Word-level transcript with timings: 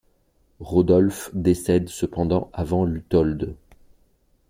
Rodolphe 0.61 1.29
décède 1.35 1.87
cependant 1.87 2.49
avant 2.53 2.85
Lüthold. 2.85 3.55